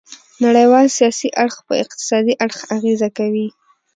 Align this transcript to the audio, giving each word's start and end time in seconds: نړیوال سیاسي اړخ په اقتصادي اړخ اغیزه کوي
نړیوال 0.43 0.87
سیاسي 0.97 1.29
اړخ 1.43 1.55
په 1.67 1.73
اقتصادي 1.83 2.33
اړخ 2.43 2.59
اغیزه 2.75 3.09
کوي 3.17 3.47